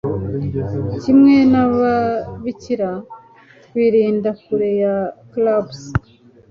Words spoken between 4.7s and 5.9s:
ya clubs